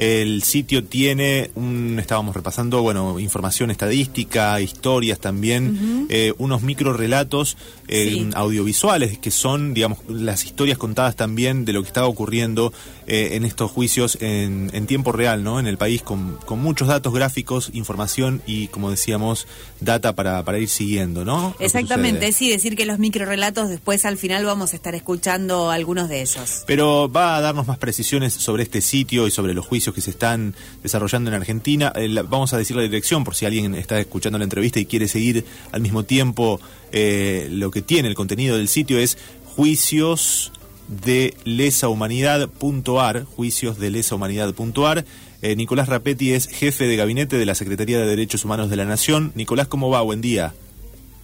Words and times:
El 0.00 0.42
sitio 0.44 0.82
tiene, 0.82 1.50
un, 1.56 1.98
estábamos 2.00 2.34
repasando, 2.34 2.80
bueno, 2.80 3.20
información 3.20 3.70
estadística, 3.70 4.58
historias 4.58 5.20
también, 5.20 6.06
eh, 6.08 6.32
unos 6.38 6.62
micro 6.62 6.94
relatos 6.94 7.58
eh, 7.86 8.30
audiovisuales 8.34 9.18
que 9.18 9.30
son, 9.30 9.74
digamos, 9.74 9.98
las 10.08 10.46
historias 10.46 10.78
contadas 10.78 11.16
también 11.16 11.66
de 11.66 11.74
lo 11.74 11.82
que 11.82 11.88
estaba 11.88 12.06
ocurriendo 12.06 12.72
eh, 13.06 13.30
en 13.32 13.44
estos 13.44 13.70
juicios 13.70 14.16
en, 14.22 14.70
en, 14.72 14.86
tiempo 14.86 15.12
real, 15.12 15.44
¿no? 15.44 15.60
En 15.60 15.66
el 15.66 15.76
país 15.76 16.00
con, 16.00 16.38
con, 16.46 16.60
muchos 16.60 16.88
datos 16.88 17.12
gráficos, 17.12 17.70
información 17.74 18.40
y, 18.46 18.68
como 18.68 18.90
decíamos, 18.90 19.46
data 19.80 20.14
para, 20.14 20.42
para 20.44 20.58
ir 20.58 20.70
siguiendo, 20.70 21.26
¿no? 21.26 21.54
Exactamente, 21.58 22.32
sí, 22.32 22.48
decir 22.48 22.74
que 22.74 22.86
los 22.86 22.98
micro 22.98 23.26
relatos 23.26 23.68
después 23.68 24.06
al 24.06 24.16
final 24.16 24.46
vamos 24.46 24.72
a 24.72 24.76
estar 24.76 24.94
escuchando 24.94 25.70
algunos 25.70 26.08
de 26.08 26.22
ellos. 26.22 26.62
Pero 26.66 27.10
va 27.10 27.36
a 27.36 27.40
darnos 27.42 27.66
más 27.66 27.76
precisiones 27.76 28.32
sobre 28.32 28.62
este 28.62 28.80
sitio 28.80 29.26
y 29.26 29.30
sobre 29.30 29.52
los 29.52 29.66
juicios 29.66 29.89
que 29.92 30.00
se 30.00 30.10
están 30.10 30.54
desarrollando 30.82 31.30
en 31.30 31.34
Argentina. 31.34 31.92
Eh, 31.96 32.08
vamos 32.28 32.52
a 32.52 32.58
decir 32.58 32.76
la 32.76 32.82
dirección 32.82 33.24
por 33.24 33.34
si 33.34 33.46
alguien 33.46 33.74
está 33.74 33.98
escuchando 33.98 34.38
la 34.38 34.44
entrevista 34.44 34.80
y 34.80 34.86
quiere 34.86 35.08
seguir 35.08 35.44
al 35.72 35.80
mismo 35.80 36.04
tiempo 36.04 36.60
eh, 36.92 37.48
lo 37.50 37.70
que 37.70 37.82
tiene 37.82 38.08
el 38.08 38.14
contenido 38.14 38.56
del 38.56 38.68
sitio 38.68 38.98
es 38.98 39.18
juicios 39.44 40.52
de 40.88 41.34
lesahumanidad.ar, 41.44 43.24
juicios 43.24 43.78
de 43.78 43.90
lesahumanidad.ar. 43.90 45.04
Eh, 45.42 45.56
Nicolás 45.56 45.88
Rapetti 45.88 46.32
es 46.32 46.48
jefe 46.48 46.86
de 46.86 46.96
gabinete 46.96 47.38
de 47.38 47.46
la 47.46 47.54
Secretaría 47.54 47.98
de 47.98 48.06
Derechos 48.06 48.44
Humanos 48.44 48.70
de 48.70 48.76
la 48.76 48.84
Nación. 48.84 49.32
Nicolás, 49.34 49.68
¿cómo 49.68 49.88
va? 49.88 50.02
Buen 50.02 50.20
día. 50.20 50.52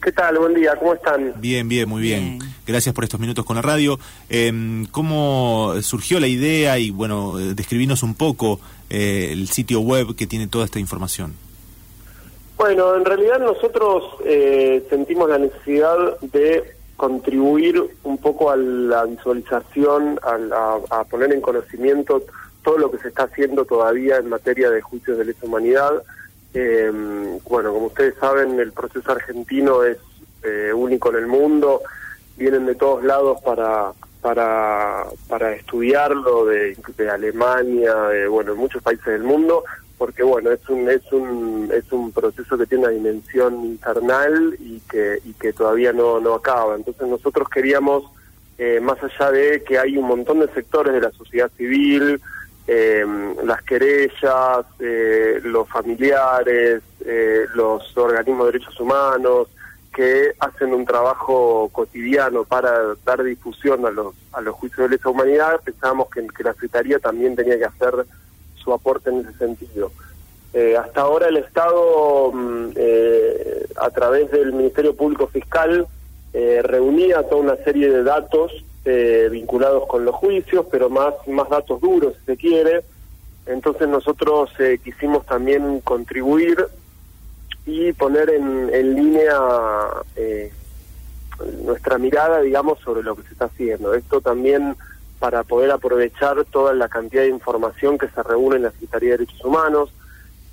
¿Qué 0.06 0.12
tal? 0.12 0.38
Buen 0.38 0.55
día, 0.55 0.77
¿cómo 0.77 0.95
están? 0.95 1.34
Bien, 1.38 1.69
bien, 1.69 1.88
muy 1.88 2.01
bien. 2.01 2.38
Gracias 2.64 2.95
por 2.95 3.02
estos 3.02 3.19
minutos 3.19 3.45
con 3.45 3.56
la 3.56 3.62
radio. 3.62 3.98
Em, 4.28 4.87
¿Cómo 4.92 5.74
surgió 5.83 6.20
la 6.20 6.28
idea 6.28 6.78
y, 6.78 6.92
bueno, 6.92 7.41
eh, 7.41 7.55
describinos 7.56 8.05
un 8.05 8.14
poco 8.14 8.61
eh, 8.88 9.30
el 9.33 9.48
sitio 9.48 9.80
web 9.80 10.14
que 10.14 10.28
tiene 10.28 10.47
toda 10.47 10.64
esta 10.64 10.78
información? 10.78 11.34
Bueno, 12.56 12.95
en 12.95 13.05
realidad 13.05 13.41
nosotros 13.41 14.05
eh, 14.25 14.86
sentimos 14.89 15.28
la 15.28 15.39
necesidad 15.39 16.20
de 16.20 16.77
contribuir 16.97 17.83
un 18.05 18.19
poco 18.19 18.52
a 18.52 18.56
la 18.56 19.06
visualización, 19.06 20.20
a, 20.23 21.02
poner 21.11 21.33
en 21.33 21.41
conocimiento 21.41 22.23
todo 22.62 22.78
lo 22.78 22.92
que 22.92 22.98
se 22.98 23.08
está 23.08 23.25
haciendo 23.25 23.64
todavía 23.64 24.19
en 24.19 24.28
materia 24.28 24.70
de 24.70 24.80
juicios 24.83 25.19
de 25.19 25.25
lesa 25.25 25.47
humanidad. 25.47 26.00
Eh, 26.55 26.91
bueno, 27.48 27.72
como 27.72 27.86
ustedes 27.86 28.14
saben, 28.19 28.58
el 28.58 28.72
proceso 28.72 29.12
argentino 29.12 29.84
es 29.84 29.98
eh, 30.42 30.72
único 30.72 31.11
en 31.11 31.16
el 31.16 31.27
mundo, 31.27 31.83
vienen 32.36 32.66
de 32.66 32.75
todos 32.75 33.05
lados 33.05 33.41
para 33.42 33.92
para, 34.27 35.05
para 35.28 35.52
estudiarlo, 35.52 36.47
de, 36.47 36.77
de 36.97 37.11
Alemania, 37.11 37.94
de 38.08 38.27
bueno, 38.27 38.56
muchos 38.56 38.83
países 38.83 39.06
del 39.06 39.22
mundo, 39.22 39.62
porque 39.98 40.24
bueno 40.24 40.50
es 40.50 40.69
un 40.69 40.89
es 40.91 41.12
un 41.12 41.70
es 41.72 41.92
un 41.92 42.11
proceso 42.11 42.58
que 42.58 42.67
tiene 42.67 42.84
una 42.84 42.92
dimensión 42.92 43.64
infernal 43.64 44.56
y 44.58 44.80
que 44.80 45.20
y 45.24 45.33
que 45.34 45.52
todavía 45.52 45.92
no 45.92 46.20
no 46.20 46.34
acaba. 46.34 46.74
Entonces 46.74 47.06
nosotros 47.06 47.48
queríamos 47.48 48.05
eh, 48.58 48.80
más 48.80 48.98
allá 49.02 49.30
de 49.30 49.62
que 49.62 49.78
hay 49.78 49.97
un 49.97 50.06
montón 50.06 50.41
de 50.41 50.48
sectores 50.48 50.92
de 50.92 51.00
la 51.00 51.12
sociedad 51.12 51.50
civil 51.56 52.20
eh, 52.67 53.05
las 53.45 53.62
querellas 53.62 54.67
eh, 54.81 55.41
los 55.45 55.69
familiares 55.69 56.83
los 57.55 57.97
organismos 57.97 58.47
de 58.47 58.53
derechos 58.53 58.81
humanos 58.81 59.48
que 59.95 60.33
hacen 60.41 60.75
un 60.75 60.84
trabajo 60.84 61.69
cotidiano 61.73 62.45
para 62.45 62.95
dar 63.05 63.23
difusión 63.23 63.86
a 63.86 63.91
los 63.91 64.14
a 64.33 64.41
los 64.41 64.56
juicios 64.56 64.91
de 64.91 64.97
lesa 64.97 65.08
humanidad 65.08 65.61
pensábamos 65.64 66.11
que, 66.11 66.27
que 66.27 66.42
la 66.42 66.53
secretaría 66.55 66.98
también 66.98 67.36
tenía 67.36 67.56
que 67.56 67.64
hacer 67.64 68.06
su 68.56 68.73
aporte 68.73 69.11
en 69.11 69.20
ese 69.20 69.39
sentido. 69.39 69.92
Eh, 70.53 70.75
hasta 70.75 71.03
ahora 71.03 71.28
el 71.28 71.36
Estado, 71.36 72.33
mm, 72.33 72.69
eh, 72.77 73.67
a 73.77 73.91
través 73.91 74.30
del 74.30 74.55
Ministerio 74.55 74.97
Público 74.97 75.27
Fiscal, 75.27 75.86
eh, 76.33 76.63
reunía 76.64 77.23
toda 77.24 77.42
una 77.42 77.57
serie 77.57 77.90
de 77.90 78.02
datos 78.02 78.52
vinculados 79.30 79.86
con 79.86 80.05
los 80.05 80.14
juicios, 80.14 80.67
pero 80.70 80.89
más, 80.89 81.14
más 81.27 81.48
datos 81.48 81.80
duros, 81.80 82.14
si 82.20 82.24
se 82.27 82.36
quiere. 82.36 82.85
Entonces 83.47 83.89
nosotros 83.89 84.51
quisimos 84.83 85.24
también 85.27 85.80
contribuir 85.80 86.67
y 87.64 87.92
poner 87.92 88.30
en, 88.30 88.70
en 88.73 88.95
línea 88.95 89.39
nuestra 91.63 91.98
mirada, 91.98 92.41
digamos, 92.41 92.79
sobre 92.80 93.02
lo 93.02 93.14
que 93.17 93.23
se 93.23 93.33
está 93.33 93.46
haciendo. 93.46 93.95
Esto 93.95 94.20
también 94.20 94.77
para 95.19 95.42
poder 95.45 95.70
aprovechar 95.70 96.45
toda 96.46 96.75
la 96.75 96.89
cantidad 96.89 97.23
de 97.23 97.29
información 97.29 97.98
que 97.98 98.08
se 98.08 98.23
reúne 98.23 98.57
en 98.57 98.63
la 98.63 98.70
Secretaría 98.70 99.11
de 99.11 99.19
Derechos 99.19 99.45
Humanos. 99.45 99.91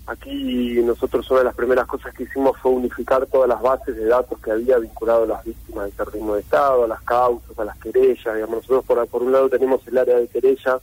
Aquí 0.05 0.81
nosotros 0.83 1.29
una 1.31 1.39
de 1.39 1.45
las 1.45 1.55
primeras 1.55 1.87
cosas 1.87 2.13
que 2.13 2.23
hicimos 2.23 2.57
fue 2.57 2.71
unificar 2.71 3.25
todas 3.27 3.47
las 3.47 3.61
bases 3.61 3.95
de 3.95 4.05
datos 4.05 4.37
que 4.39 4.51
había 4.51 4.77
vinculado 4.77 5.23
a 5.23 5.27
las 5.27 5.45
víctimas 5.45 5.85
del 5.85 5.93
terrorismo 5.93 6.35
de 6.35 6.41
Estado, 6.41 6.83
a 6.83 6.87
las 6.87 7.01
causas, 7.03 7.57
a 7.57 7.63
las 7.63 7.77
querellas. 7.77 8.35
Digamos, 8.35 8.57
nosotros 8.57 8.83
por, 8.83 9.07
por 9.07 9.23
un 9.23 9.31
lado 9.31 9.49
tenemos 9.49 9.87
el 9.87 9.97
área 9.97 10.17
de 10.17 10.27
querellas, 10.27 10.81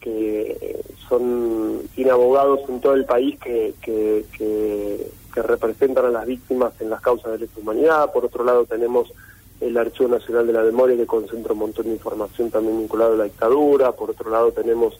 que 0.00 0.82
son 1.08 1.82
tiene 1.94 2.10
abogados 2.10 2.60
en 2.68 2.80
todo 2.80 2.94
el 2.94 3.04
país 3.04 3.38
que, 3.38 3.74
que, 3.82 4.24
que, 4.36 5.10
que 5.34 5.42
representan 5.42 6.06
a 6.06 6.10
las 6.10 6.26
víctimas 6.26 6.72
en 6.80 6.88
las 6.88 7.02
causas 7.02 7.32
de 7.32 7.46
la 7.46 7.52
humanidad. 7.60 8.12
Por 8.12 8.24
otro 8.24 8.44
lado 8.44 8.64
tenemos 8.64 9.12
el 9.60 9.76
Archivo 9.76 10.08
Nacional 10.08 10.46
de 10.46 10.52
la 10.54 10.62
Memoria 10.62 10.96
que 10.96 11.06
concentra 11.06 11.52
un 11.52 11.60
montón 11.60 11.84
de 11.84 11.92
información 11.92 12.50
también 12.50 12.78
vinculada 12.78 13.14
a 13.14 13.18
la 13.18 13.24
dictadura, 13.24 13.92
por 13.92 14.10
otro 14.10 14.30
lado 14.30 14.52
tenemos 14.52 14.98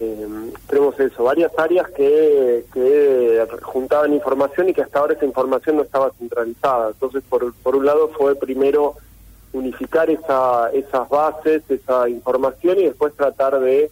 eh, 0.00 0.52
tenemos 0.68 0.98
eso, 1.00 1.24
varias 1.24 1.50
áreas 1.58 1.88
que, 1.90 2.64
que 2.72 3.46
juntaban 3.62 4.12
información 4.12 4.68
y 4.68 4.74
que 4.74 4.82
hasta 4.82 5.00
ahora 5.00 5.14
esa 5.14 5.24
información 5.24 5.76
no 5.76 5.82
estaba 5.82 6.10
centralizada. 6.18 6.90
Entonces, 6.90 7.22
por, 7.28 7.52
por 7.54 7.76
un 7.76 7.86
lado 7.86 8.08
fue 8.16 8.34
primero 8.36 8.94
unificar 9.52 10.08
esa, 10.10 10.70
esas 10.72 11.08
bases, 11.08 11.62
esa 11.68 12.08
información 12.08 12.78
y 12.78 12.84
después 12.84 13.14
tratar 13.14 13.58
de 13.58 13.90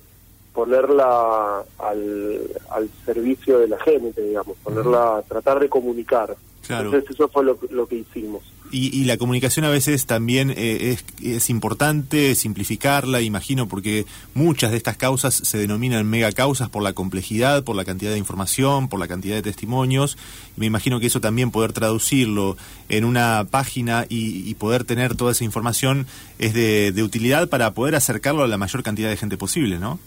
ponerla 0.52 1.64
al, 1.78 2.40
al 2.70 2.88
servicio 3.04 3.58
de 3.58 3.68
la 3.68 3.78
gente, 3.78 4.22
digamos, 4.22 4.56
ponerla, 4.62 5.22
tratar 5.28 5.60
de 5.60 5.68
comunicar. 5.68 6.36
Entonces 6.68 7.10
eso 7.10 7.28
fue 7.28 7.44
lo, 7.44 7.58
lo 7.70 7.86
que 7.86 7.96
hicimos. 7.96 8.42
Y, 8.72 9.04
la 9.04 9.16
comunicación 9.16 9.64
a 9.64 9.70
veces 9.70 10.06
también 10.06 10.52
eh, 10.56 10.98
es, 11.22 11.50
importante 11.50 12.34
simplificarla, 12.34 13.20
imagino, 13.20 13.68
porque 13.68 14.06
muchas 14.34 14.72
de 14.72 14.76
estas 14.76 14.96
causas 14.96 15.34
se 15.34 15.58
denominan 15.58 16.06
mega 16.06 16.32
causas 16.32 16.68
por 16.68 16.82
la 16.82 16.92
complejidad, 16.92 17.64
por 17.64 17.76
la 17.76 17.84
cantidad 17.84 18.10
de 18.10 18.18
información, 18.18 18.88
por 18.88 18.98
la 18.98 19.08
cantidad 19.08 19.36
de 19.36 19.42
testimonios. 19.42 20.18
me 20.56 20.66
imagino 20.66 20.98
que 21.00 21.06
eso 21.06 21.20
también 21.20 21.50
poder 21.50 21.72
traducirlo 21.72 22.56
en 22.88 23.04
una 23.04 23.46
página 23.50 24.06
y, 24.08 24.54
poder 24.54 24.84
tener 24.84 25.14
toda 25.16 25.32
esa 25.32 25.44
información 25.44 26.06
es 26.38 26.54
de 26.54 27.02
utilidad 27.02 27.48
para 27.48 27.72
poder 27.72 27.94
acercarlo 27.94 28.42
a 28.42 28.48
la 28.48 28.56
mayor 28.56 28.82
cantidad 28.82 29.10
de 29.10 29.16
gente 29.16 29.36
posible, 29.36 29.78
¿no? 29.78 29.98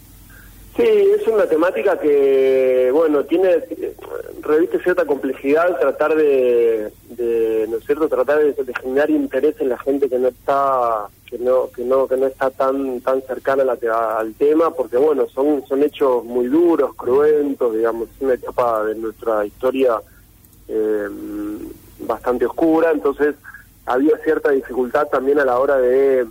Sí, 0.76 0.84
es 0.84 1.26
una 1.26 1.46
temática 1.46 1.98
que, 1.98 2.90
bueno, 2.92 3.24
tiene, 3.24 3.62
reviste 4.40 4.80
cierta 4.82 5.04
complejidad 5.04 5.78
tratar 5.78 6.14
de, 6.14 6.92
¿no 7.68 7.76
es 7.76 7.84
cierto?, 7.84 8.08
tratar 8.08 8.38
de, 8.38 8.74
generar 8.80 9.10
interés 9.10 9.56
en 9.60 9.68
la 9.68 9.78
gente 9.78 10.08
que 10.08 10.18
no 10.18 10.28
está, 10.28 11.08
que 11.26 11.38
no, 11.38 11.70
que 11.74 11.84
no, 11.84 12.06
que 12.06 12.16
no 12.16 12.26
está 12.26 12.50
tan, 12.50 13.00
tan 13.00 13.20
cercana 13.22 13.64
al 13.72 14.34
tema, 14.34 14.70
porque 14.70 14.96
bueno, 14.96 15.26
son, 15.28 15.64
son 15.66 15.82
hechos 15.82 16.24
muy 16.24 16.46
duros, 16.46 16.94
cruentos, 16.94 17.74
digamos, 17.74 18.08
es 18.08 18.22
una 18.22 18.34
etapa 18.34 18.84
de 18.84 18.94
nuestra 18.94 19.44
historia 19.44 20.00
eh, 20.68 21.08
bastante 21.98 22.46
oscura, 22.46 22.92
entonces 22.92 23.34
había 23.86 24.16
cierta 24.18 24.50
dificultad 24.50 25.08
también 25.08 25.40
a 25.40 25.44
la 25.44 25.58
hora 25.58 25.78
de 25.78 26.24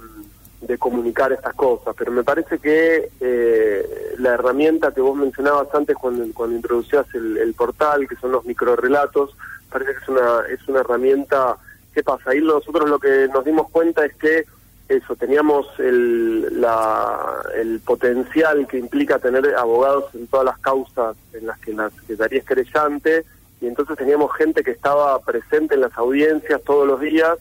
de 0.61 0.77
comunicar 0.77 1.31
estas 1.31 1.53
cosas, 1.53 1.95
pero 1.97 2.11
me 2.11 2.23
parece 2.23 2.59
que 2.59 3.09
eh, 3.19 4.15
la 4.17 4.33
herramienta 4.33 4.93
que 4.93 5.01
vos 5.01 5.15
mencionabas 5.15 5.73
antes 5.73 5.95
cuando, 5.95 6.25
cuando 6.33 6.57
introducías 6.57 7.05
el, 7.13 7.53
portal, 7.53 8.07
que 8.07 8.15
son 8.17 8.31
los 8.31 8.45
microrelatos, 8.45 9.35
parece 9.71 9.93
que 9.93 9.97
es 9.99 10.09
una, 10.09 10.41
es 10.49 10.67
una 10.67 10.81
herramienta, 10.81 11.57
¿qué 11.93 12.03
pasa? 12.03 12.31
Ahí 12.31 12.41
nosotros 12.41 12.89
lo 12.89 12.99
que 12.99 13.29
nos 13.33 13.45
dimos 13.45 13.69
cuenta 13.69 14.05
es 14.05 14.13
que 14.15 14.45
eso, 14.89 15.15
teníamos 15.15 15.67
el, 15.77 16.59
la, 16.59 17.41
el 17.55 17.79
potencial 17.79 18.67
que 18.67 18.79
implica 18.79 19.19
tener 19.19 19.55
abogados 19.55 20.05
en 20.15 20.27
todas 20.27 20.47
las 20.47 20.57
causas 20.59 21.15
en 21.33 21.45
las 21.45 21.59
que 21.59 21.73
la 21.73 21.89
Secretaría 21.91 22.39
es 22.39 22.45
querellante, 22.45 23.25
y 23.61 23.67
entonces 23.67 23.97
teníamos 23.97 24.33
gente 24.35 24.63
que 24.63 24.71
estaba 24.71 25.19
presente 25.19 25.75
en 25.75 25.81
las 25.81 25.97
audiencias 25.97 26.61
todos 26.63 26.87
los 26.87 26.99
días, 26.99 27.37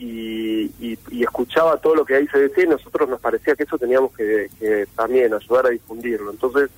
y, 0.00 0.98
escuchaba 1.22 1.76
todo 1.76 1.94
lo 1.94 2.04
que 2.04 2.16
ahí 2.16 2.26
se 2.28 2.38
decía 2.38 2.64
y 2.64 2.68
nosotros 2.68 3.08
nos 3.08 3.20
parecía 3.20 3.54
que 3.54 3.64
eso 3.64 3.78
teníamos 3.78 4.12
que, 4.16 4.48
también 4.96 5.32
ayudar 5.32 5.66
a 5.66 5.70
difundirlo. 5.70 6.30
Entonces 6.30 6.70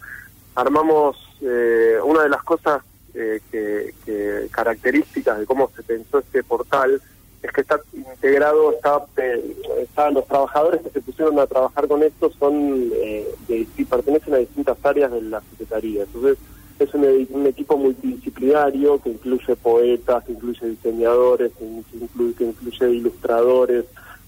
armamos 0.54 1.16
eh, 1.40 1.98
una 2.04 2.24
de 2.24 2.28
las 2.28 2.42
cosas 2.42 2.82
eh, 3.14 3.40
que, 3.50 4.48
características 4.50 5.38
de 5.38 5.46
cómo 5.46 5.70
se 5.74 5.82
pensó 5.82 6.18
este 6.18 6.42
portal 6.42 7.00
es 7.42 7.50
que 7.50 7.60
está 7.60 7.80
integrado, 7.92 8.72
está, 8.72 9.04
eh, 9.16 9.56
estaban 9.82 10.14
los 10.14 10.26
trabajadores 10.26 10.80
que 10.82 10.90
se 10.90 11.00
pusieron 11.00 11.38
a 11.38 11.46
trabajar 11.46 11.88
con 11.88 12.02
esto, 12.02 12.30
son 12.38 12.90
eh, 12.94 13.26
de, 13.48 13.66
pertenecen 13.88 14.34
a 14.34 14.38
distintas 14.38 14.78
áreas 14.84 15.10
de 15.10 15.22
la 15.22 15.42
Secretaría. 15.50 16.04
Entonces, 16.04 16.38
es 16.82 16.94
un, 16.94 17.46
equipo 17.46 17.76
multidisciplinario 17.76 19.00
que 19.00 19.10
incluye 19.10 19.56
poetas, 19.56 20.24
que 20.24 20.32
incluye 20.32 20.68
diseñadores, 20.68 21.52
que 21.58 21.64
incluye, 21.64 22.90
ilustradores, 22.90 23.84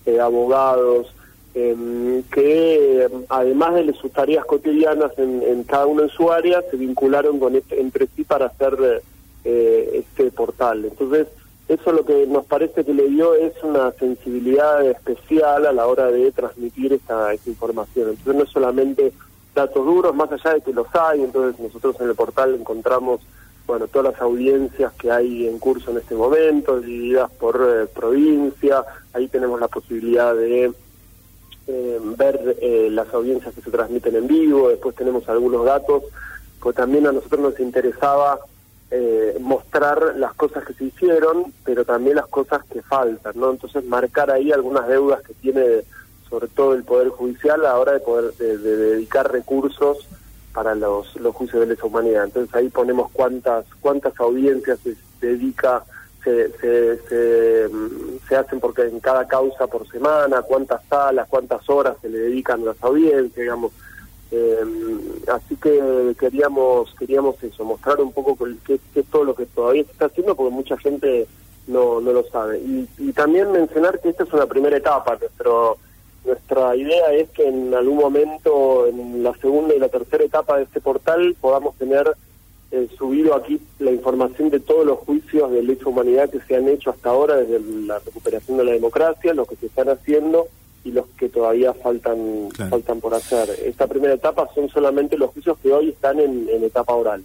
eh, 0.07 0.21
abogados, 0.21 1.13
em, 1.55 2.23
que 2.25 3.09
además 3.29 3.75
de 3.75 3.93
sus 3.95 4.11
tareas 4.13 4.45
cotidianas 4.45 5.13
en, 5.19 5.63
cada 5.65 5.87
uno 5.87 6.03
en 6.03 6.09
su 6.09 6.31
área, 6.31 6.63
se 6.71 6.77
vincularon 6.77 7.39
con 7.39 7.55
este, 7.55 7.81
entre 7.81 8.07
sí 8.15 8.25
para 8.25 8.47
hacer 8.47 9.03
este 9.45 10.31
portal. 10.31 10.87
Entonces, 10.87 11.29
eso 11.69 11.93
lo 11.93 12.05
que 12.05 12.27
nos 12.27 12.45
parece 12.45 12.85
que 12.85 12.93
le 12.93 13.09
dio 13.09 13.35
es 13.35 13.53
una 13.63 13.91
sensibilidad 13.93 14.85
especial 14.85 15.67
a 15.67 15.73
la 15.73 15.87
hora 15.87 16.11
de 16.11 16.31
transmitir 16.31 16.93
esta, 16.93 17.33
esta 17.33 17.49
información. 17.49 18.11
Entonces 18.11 18.35
no 18.35 18.43
es 18.43 18.51
solamente 18.51 19.13
datos 19.55 19.85
duros, 19.85 20.15
más 20.15 20.31
allá 20.33 20.55
de 20.55 20.61
que 20.61 20.73
los 20.73 20.87
hay, 20.95 21.23
entonces 21.23 21.61
nosotros 21.61 21.97
en 22.01 22.09
el 22.09 22.15
portal 22.15 22.55
encontramos 22.55 23.21
bueno 23.67 23.87
todas 23.89 24.13
las 24.13 24.21
audiencias 24.21 24.93
que 24.95 25.11
hay 25.11 25.47
en 25.47 25.59
curso 25.59 25.91
en 25.91 25.99
este 25.99 26.15
momento, 26.15 26.81
divididas 26.81 27.31
por 27.31 27.57
eh, 27.67 27.87
provincia, 27.87 28.85
ahí 29.13 29.29
tenemos 29.29 29.59
la 29.61 29.69
posibilidad 29.69 30.35
de 30.35 30.73
eh, 31.67 32.01
ver 32.19 32.57
eh, 32.61 32.89
las 32.91 33.13
audiencias 33.15 33.55
que 33.55 33.63
se 33.63 33.71
transmiten 33.71 34.17
en 34.17 34.27
vivo, 34.27 34.69
después 34.69 34.95
tenemos 34.95 35.27
algunos 35.29 35.65
datos, 35.65 36.03
pues 36.61 36.77
también 36.77 37.07
a 37.07 37.13
nosotros 37.13 37.41
nos 37.41 37.61
interesaba 37.61 38.39
eh, 38.91 39.39
mostrar 39.41 40.15
las 40.17 40.35
cosas 40.35 40.65
que 40.65 40.75
se 40.75 40.85
hicieron, 40.85 41.53
pero 41.65 41.85
también 41.85 42.17
las 42.17 42.27
cosas 42.27 42.63
que 42.65 42.83
faltan, 42.83 43.33
¿no? 43.35 43.51
Entonces 43.51 43.85
marcar 43.87 44.31
ahí 44.31 44.53
algunas 44.53 44.87
deudas 44.87 45.23
que 45.23 45.35
tiene 45.35 45.83
sobre 46.35 46.49
todo 46.49 46.75
el 46.75 46.83
Poder 46.83 47.11
Judicial 47.11 47.61
a 47.61 47.69
la 47.69 47.79
hora 47.79 47.93
de 47.93 48.01
poder 48.01 48.35
de, 48.35 48.59
dedicar 48.59 49.31
recursos 49.31 50.09
para 50.53 50.75
los, 50.75 51.15
los 51.15 51.33
juicios 51.33 51.61
de 51.61 51.67
lesa 51.69 51.87
humanidad. 51.87 52.25
Entonces 52.25 52.53
ahí 52.57 52.69
ponemos 52.71 53.09
cuántas 53.13 53.65
cuántas 53.81 54.19
audiencias 54.19 54.81
se 54.81 54.97
dedica, 55.21 55.85
se, 56.25 56.51
se, 56.59 57.69
mm, 57.71 58.35
hacen 58.35 58.59
porque 58.59 58.83
en 58.83 58.99
cada 58.99 59.29
causa 59.29 59.69
por 59.69 59.89
semana, 59.89 60.43
cuántas 60.43 60.85
salas, 60.87 61.29
cuántas 61.29 61.69
horas 61.71 61.97
se 62.03 62.09
le 62.09 62.19
dedican 62.19 62.63
a 62.63 62.65
las 62.67 62.83
audiencias, 62.83 63.33
digamos 63.37 63.71
eh, 64.33 64.65
así 65.33 65.55
que 65.55 66.17
queríamos 66.19 66.93
queríamos 66.99 67.41
eso, 67.45 67.65
mostrar 67.65 68.01
un 68.01 68.13
poco 68.13 68.37
qué 68.67 68.81
es 68.93 69.07
todo 69.07 69.23
lo 69.23 69.37
que 69.37 69.47
todavía 69.47 69.85
se 69.85 69.93
está 69.93 70.07
haciendo, 70.07 70.35
porque 70.35 70.53
mucha 70.53 70.77
gente 70.79 71.29
no, 71.67 72.01
no 72.01 72.13
lo 72.13 72.25
sabe. 72.25 72.59
Y, 72.59 73.13
también 73.13 73.53
mencionar 73.53 74.01
que 74.01 74.11
esta 74.11 74.25
es 74.25 74.33
una 74.33 74.47
primera 74.47 74.77
etapa. 74.77 75.17
Nuestro, 75.21 75.79
nuestra 76.25 76.75
idea 76.77 77.13
es 77.13 77.29
que 77.31 77.47
en 77.47 77.75
algún 77.75 77.99
momento, 77.99 78.87
en 78.87 79.23
la 79.23 79.35
segunda 79.35 79.75
y 79.75 79.79
la 79.79 79.89
tercera 79.89 80.25
etapa 80.25 80.57
de 80.57 80.65
este 80.65 80.81
portal, 80.81 81.37
podamos 81.41 81.75
tener 81.77 82.15
eh, 82.71 82.89
subido 82.97 83.35
aquí 83.35 83.61
la 83.79 83.91
información 83.91 84.51
de 84.51 84.61
todos 84.61 84.87
los 84.87 84.99
juicios 85.01 85.51
de 85.53 85.63
lesa 85.63 85.89
humanidad 85.89 86.31
que 86.31 86.41
se 86.41 86.57
han 86.57 86.69
hecho 86.69 86.91
hasta 86.91 87.11
ahora, 87.11 87.37
desde 87.37 87.61
la 87.61 87.99
recuperación 87.99 88.57
de 88.57 88.65
la 88.65 88.73
democracia, 88.73 89.35
los 89.35 89.47
que 89.47 89.57
se 89.57 89.67
están 89.67 89.91
haciendo 89.91 90.49
y 90.85 90.93
los 90.93 91.07
que 91.17 91.31
todavía 91.31 91.73
faltan 91.73 92.49
faltan 92.71 93.01
por 93.01 93.15
hacer. 93.15 93.49
Esta 93.65 93.87
primera 93.87 94.15
etapa 94.15 94.49
son 94.55 94.69
solamente 94.69 95.17
los 95.17 95.31
juicios 95.31 95.57
que 95.63 95.73
hoy 95.73 95.89
están 95.89 96.21
en, 96.21 96.47
etapa 96.63 96.95
oral. 96.95 97.23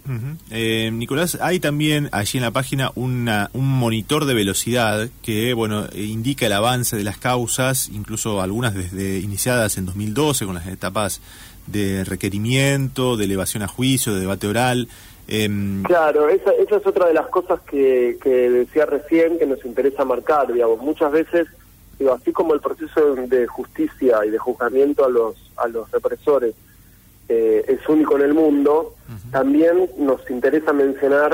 eh, 0.50 0.90
Nicolás, 0.92 1.38
hay 1.40 1.60
también 1.60 2.08
allí 2.12 2.38
en 2.38 2.44
la 2.44 2.50
página 2.50 2.90
una, 2.94 3.50
un 3.52 3.68
monitor 3.68 4.24
de 4.24 4.34
velocidad 4.34 5.08
que 5.22 5.54
bueno 5.54 5.86
indica 5.94 6.46
el 6.46 6.52
avance 6.52 6.96
de 6.96 7.04
las 7.04 7.18
causas, 7.18 7.90
incluso 7.90 8.40
algunas 8.40 8.74
desde 8.74 9.18
iniciadas 9.18 9.76
en 9.76 9.86
2012 9.86 10.46
con 10.46 10.54
las 10.54 10.66
etapas 10.66 11.20
de 11.66 12.04
requerimiento, 12.04 13.16
de 13.16 13.24
elevación 13.24 13.62
a 13.62 13.68
juicio, 13.68 14.14
de 14.14 14.20
debate 14.20 14.46
oral. 14.46 14.88
Em, 15.28 15.82
claro, 15.84 16.28
esa, 16.28 16.50
esa 16.52 16.76
es 16.76 16.86
otra 16.86 17.06
de 17.06 17.14
las 17.14 17.28
cosas 17.28 17.60
que, 17.60 18.18
que 18.22 18.50
decía 18.50 18.86
recién 18.86 19.38
que 19.38 19.46
nos 19.46 19.64
interesa 19.64 20.04
marcar, 20.04 20.52
digamos, 20.52 20.80
muchas 20.80 21.12
veces 21.12 21.46
así 22.08 22.32
como 22.32 22.54
el 22.54 22.60
proceso 22.60 23.14
de 23.14 23.46
justicia 23.46 24.24
y 24.24 24.30
de 24.30 24.38
juzgamiento 24.38 25.04
a 25.04 25.08
los, 25.08 25.36
a 25.56 25.68
los 25.68 25.90
represores 25.90 26.54
eh, 27.28 27.64
es 27.68 27.88
único 27.88 28.16
en 28.16 28.22
el 28.22 28.34
mundo, 28.34 28.94
también 29.30 29.88
nos 29.98 30.28
interesa 30.30 30.72
mencionar 30.72 31.32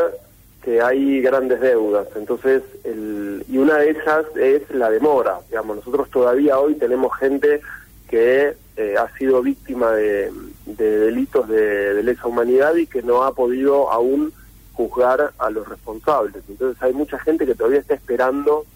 que 0.60 0.82
hay 0.82 1.22
grandes 1.22 1.60
deudas. 1.60 2.08
Entonces, 2.16 2.62
el, 2.84 3.44
y 3.48 3.56
una 3.56 3.78
de 3.78 3.90
ellas 3.90 4.26
es 4.34 4.68
la 4.70 4.90
demora. 4.90 5.38
Digamos, 5.48 5.76
nosotros 5.76 6.10
todavía 6.10 6.58
hoy 6.58 6.74
tenemos 6.74 7.16
gente 7.16 7.60
que 8.08 8.56
eh, 8.76 8.94
ha 8.98 9.08
sido 9.16 9.40
víctima 9.40 9.92
de, 9.92 10.30
delitos 10.66 11.48
de, 11.48 11.94
de 11.94 12.02
lesa 12.02 12.26
humanidad 12.26 12.74
y 12.74 12.86
que 12.86 13.02
no 13.02 13.22
ha 13.22 13.32
podido 13.32 13.90
aún 13.90 14.34
juzgar 14.74 15.32
a 15.38 15.50
los 15.50 15.66
responsables. 15.66 16.42
Entonces 16.46 16.82
hay 16.82 16.92
mucha 16.92 17.18
gente 17.18 17.46
que 17.46 17.54
todavía 17.54 17.80
está 17.80 17.94
esperando 17.94 18.66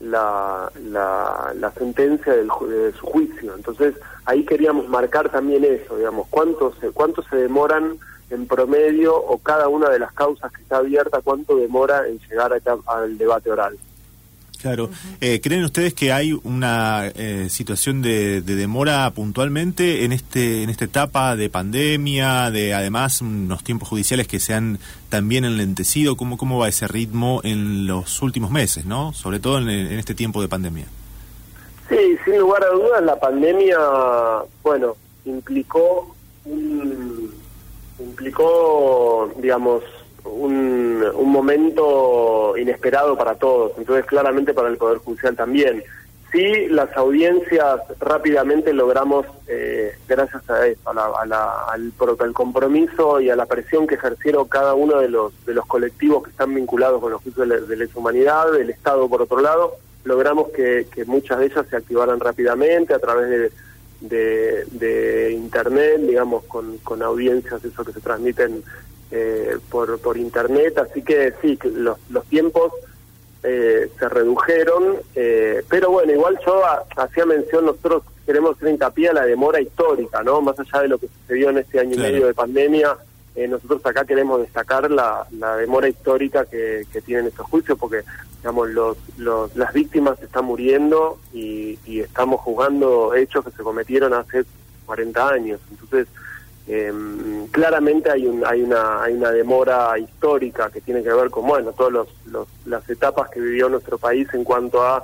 la, 0.00 0.70
la, 0.82 1.72
sentencia 1.76 2.34
del, 2.34 2.48
de 2.68 2.92
su 2.92 3.06
juicio. 3.06 3.54
Entonces 3.54 3.94
ahí 4.24 4.44
queríamos 4.44 4.88
marcar 4.88 5.30
también 5.30 5.64
eso, 5.64 5.96
digamos, 5.96 6.26
cuánto 6.28 6.74
se, 6.80 6.90
cuánto 6.90 7.22
se 7.22 7.36
demoran 7.36 7.98
en 8.30 8.46
promedio 8.46 9.16
o 9.16 9.38
cada 9.38 9.68
una 9.68 9.88
de 9.88 9.98
las 9.98 10.12
causas 10.12 10.52
que 10.52 10.62
está 10.62 10.78
abierta, 10.78 11.20
cuánto 11.22 11.56
demora 11.56 12.06
en 12.08 12.18
llegar 12.18 12.52
al 12.86 13.18
debate 13.18 13.50
oral. 13.50 13.78
Claro. 14.60 14.90
Eh, 15.20 15.40
¿Creen 15.40 15.64
ustedes 15.64 15.94
que 15.94 16.12
hay 16.12 16.38
una 16.44 17.06
eh, 17.14 17.48
situación 17.50 18.02
de, 18.02 18.40
demora 18.40 19.10
puntualmente 19.10 20.04
en 20.04 20.12
este 20.12 20.62
en 20.62 20.70
esta 20.70 20.84
etapa 20.84 21.36
de 21.36 21.50
pandemia, 21.50 22.50
de 22.50 22.74
además 22.74 23.20
unos 23.20 23.62
tiempos 23.62 23.88
judiciales 23.88 24.26
que 24.26 24.40
se 24.40 24.54
han 24.54 24.78
también 25.08 25.44
enlentecido? 25.44 26.16
¿Cómo, 26.16 26.36
cómo 26.36 26.58
va 26.58 26.68
ese 26.68 26.88
ritmo 26.88 27.40
en 27.44 27.86
los 27.86 28.22
últimos 28.22 28.50
meses, 28.50 28.86
no? 28.86 29.12
Sobre 29.12 29.40
todo 29.40 29.58
en, 29.58 29.68
este 29.68 30.14
tiempo 30.14 30.40
de 30.42 30.48
pandemia. 30.48 30.86
Sí, 31.88 32.16
sin 32.24 32.38
lugar 32.38 32.64
a 32.64 32.68
dudas, 32.68 33.02
la 33.02 33.18
pandemia, 33.18 33.78
bueno, 34.62 34.96
implicó 35.24 36.14
implicó, 37.98 39.30
digamos, 39.38 39.82
un, 40.26 41.04
un 41.14 41.30
momento 41.30 42.54
inesperado 42.56 43.16
para 43.16 43.34
todos, 43.34 43.72
entonces 43.78 44.04
claramente 44.06 44.54
para 44.54 44.68
el 44.68 44.76
Poder 44.76 44.98
Judicial 44.98 45.36
también. 45.36 45.82
Sí, 46.32 46.68
las 46.68 46.94
audiencias 46.96 47.80
rápidamente 48.00 48.72
logramos, 48.72 49.26
eh, 49.46 49.96
gracias 50.08 50.48
a 50.50 50.66
eso, 50.66 50.90
al, 50.90 52.32
compromiso 52.34 53.20
y 53.20 53.30
a 53.30 53.36
la 53.36 53.46
presión 53.46 53.86
que 53.86 53.94
ejercieron 53.94 54.46
cada 54.48 54.74
uno 54.74 54.98
de 54.98 55.08
los, 55.08 55.32
de 55.46 55.54
los 55.54 55.64
colectivos 55.66 56.24
que 56.24 56.30
están 56.30 56.54
vinculados 56.54 57.00
con 57.00 57.12
los 57.12 57.22
juicios 57.22 57.48
de, 57.48 57.60
de 57.60 57.76
lesa 57.76 57.98
humanidad, 57.98 58.50
del 58.52 58.70
Estado 58.70 59.08
por 59.08 59.22
otro 59.22 59.40
lado, 59.40 59.76
logramos 60.06 60.48
que, 60.48 60.86
muchas 61.06 61.38
de 61.38 61.46
ellas 61.46 61.66
se 61.68 61.76
activaran 61.76 62.20
rápidamente 62.20 62.94
a 62.94 62.98
través 62.98 63.50
de, 64.00 64.66
de, 64.70 65.32
Internet, 65.32 66.00
digamos, 66.00 66.44
con, 66.44 66.78
con 66.78 67.02
audiencias 67.02 67.64
eso 67.64 67.84
que 67.84 67.92
se 67.92 68.00
transmiten 68.00 68.62
eh, 69.10 69.58
por, 69.70 69.98
por 70.00 70.16
internet, 70.16 70.78
así 70.78 71.02
que 71.02 71.32
sí, 71.40 71.58
los, 71.74 71.98
los 72.10 72.24
tiempos 72.26 72.72
eh, 73.42 73.88
se 73.98 74.08
redujeron, 74.08 74.96
eh, 75.14 75.62
pero 75.68 75.90
bueno, 75.90 76.12
igual 76.12 76.38
yo 76.44 76.62
hacía 76.96 77.24
mención, 77.24 77.66
nosotros 77.66 78.02
queremos 78.24 78.56
hacer 78.56 78.70
hincapié 78.70 79.10
a 79.10 79.12
la 79.12 79.24
demora 79.24 79.60
histórica, 79.60 80.22
¿no? 80.24 80.40
Más 80.40 80.58
allá 80.58 80.82
de 80.82 80.88
lo 80.88 80.98
que 80.98 81.08
sucedió 81.08 81.50
en 81.50 81.58
este 81.58 81.78
año 81.78 81.94
y 81.94 81.98
medio 81.98 82.26
de 82.26 82.34
pandemia, 82.34 82.96
nosotros 83.48 83.84
acá 83.84 84.04
queremos 84.04 84.40
destacar 84.40 84.90
la, 84.90 85.26
la 85.38 85.56
demora 85.56 85.88
histórica 85.88 86.46
que, 86.46 86.86
que 86.90 87.02
tienen 87.02 87.26
estos 87.26 87.46
juicios, 87.46 87.78
porque 87.78 88.02
digamos 88.38 88.70
los, 88.70 88.96
los, 89.18 89.54
las 89.54 89.72
víctimas 89.72 90.20
están 90.22 90.46
muriendo 90.46 91.18
y, 91.32 91.78
y 91.84 92.00
estamos 92.00 92.40
juzgando 92.40 93.14
hechos 93.14 93.44
que 93.44 93.50
se 93.50 93.62
cometieron 93.62 94.14
hace 94.14 94.44
40 94.86 95.28
años. 95.28 95.60
Entonces, 95.70 96.08
eh, 96.68 96.92
claramente 97.52 98.10
hay, 98.10 98.26
un, 98.26 98.44
hay, 98.44 98.62
una, 98.62 99.02
hay 99.02 99.14
una 99.14 99.30
demora 99.30 99.96
histórica 99.98 100.68
que 100.70 100.80
tiene 100.80 101.02
que 101.02 101.12
ver 101.12 101.30
con 101.30 101.46
bueno 101.46 101.72
todas 101.72 102.08
los, 102.26 102.48
las 102.64 102.90
etapas 102.90 103.30
que 103.30 103.40
vivió 103.40 103.68
nuestro 103.68 103.98
país 103.98 104.28
en 104.32 104.42
cuanto 104.42 104.82
a 104.82 105.02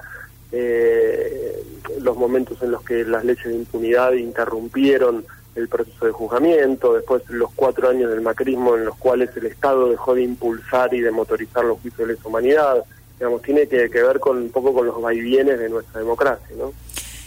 eh, 0.50 1.62
los 2.00 2.16
momentos 2.16 2.60
en 2.62 2.72
los 2.72 2.82
que 2.82 3.04
las 3.04 3.24
leyes 3.24 3.44
de 3.44 3.54
impunidad 3.54 4.12
interrumpieron 4.12 5.24
el 5.54 5.68
proceso 5.68 6.06
de 6.06 6.12
juzgamiento, 6.12 6.94
después 6.94 7.22
los 7.28 7.52
cuatro 7.54 7.88
años 7.88 8.10
del 8.10 8.22
macrismo 8.22 8.74
en 8.74 8.86
los 8.86 8.96
cuales 8.96 9.30
el 9.36 9.46
Estado 9.46 9.88
dejó 9.90 10.14
de 10.14 10.22
impulsar 10.22 10.92
y 10.94 11.00
de 11.00 11.10
motorizar 11.10 11.64
los 11.64 11.78
juicios 11.80 12.08
de 12.08 12.14
lesa 12.14 12.28
humanidad, 12.28 12.84
digamos, 13.18 13.42
tiene 13.42 13.68
que, 13.68 13.90
que 13.90 14.02
ver 14.02 14.18
con 14.18 14.38
un 14.38 14.50
poco 14.50 14.72
con 14.72 14.86
los 14.86 15.00
vaivienes 15.00 15.58
de 15.58 15.68
nuestra 15.68 16.00
democracia, 16.00 16.56
¿no? 16.56 16.72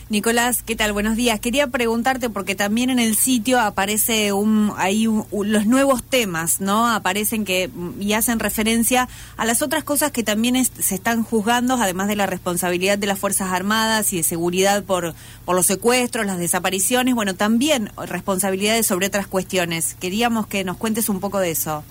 Nicolás, 0.08 0.62
¿qué 0.62 0.76
tal? 0.76 0.94
Buenos 0.94 1.16
días. 1.16 1.40
Quería 1.40 1.66
preguntarte 1.66 2.30
porque 2.30 2.54
también 2.54 2.92
en 2.92 3.00
el 3.00 3.16
sitio 3.16 3.60
aparece 3.60 4.34
un, 4.34 4.72
ahí 4.78 5.08
los 5.32 5.66
nuevos 5.66 6.04
temas, 6.04 6.62
¿no? 6.62 6.88
Aparecen 6.88 7.44
que 7.44 7.72
y 8.00 8.14
hacen 8.14 8.38
referencia 8.38 9.10
a 9.36 9.46
las 9.46 9.64
otras 9.64 9.84
cosas 9.84 10.12
que 10.12 10.22
también 10.22 10.64
se 10.64 10.94
están 10.94 11.24
juzgando, 11.24 11.74
además 11.74 12.08
de 12.08 12.16
la 12.16 12.28
responsabilidad 12.28 13.00
de 13.00 13.08
las 13.08 13.18
Fuerzas 13.18 13.52
Armadas 13.52 14.14
y 14.14 14.18
de 14.18 14.24
seguridad 14.24 14.84
por, 14.84 15.16
por 15.44 15.56
los 15.56 15.66
secuestros, 15.66 16.28
las 16.28 16.38
desapariciones, 16.38 17.16
bueno, 17.16 17.34
también 17.34 17.90
responsabilidades 17.98 18.86
sobre 18.86 19.08
otras 19.08 19.26
cuestiones. 19.26 19.96
Queríamos 20.00 20.46
que 20.46 20.64
nos 20.64 20.78
cuentes 20.78 21.10
un 21.10 21.20
poco 21.20 21.40
de 21.40 21.50
eso. 21.50 21.84